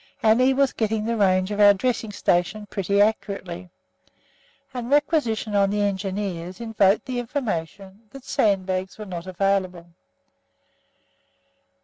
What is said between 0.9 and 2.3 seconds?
the range of our dressing